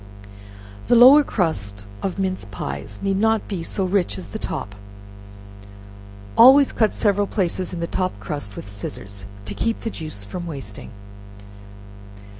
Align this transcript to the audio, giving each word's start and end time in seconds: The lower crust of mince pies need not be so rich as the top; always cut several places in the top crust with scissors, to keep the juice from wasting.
The 0.87 0.95
lower 0.95 1.23
crust 1.23 1.85
of 2.01 2.17
mince 2.17 2.47
pies 2.49 2.99
need 3.03 3.17
not 3.17 3.47
be 3.47 3.61
so 3.61 3.85
rich 3.85 4.17
as 4.17 4.25
the 4.29 4.39
top; 4.39 4.73
always 6.35 6.71
cut 6.71 6.91
several 6.95 7.27
places 7.27 7.71
in 7.71 7.81
the 7.81 7.85
top 7.85 8.19
crust 8.19 8.55
with 8.55 8.67
scissors, 8.67 9.27
to 9.45 9.53
keep 9.53 9.81
the 9.81 9.91
juice 9.91 10.23
from 10.25 10.47
wasting. 10.47 10.89